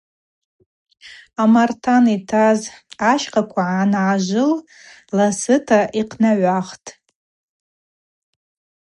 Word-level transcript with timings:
Амартан 1.41 2.05
йтаз 2.15 2.59
ащхаква 3.11 3.63
ангӏажвыл 3.81 4.51
ласыта 5.15 5.79
йхънагӏвахтӏ. 5.99 6.89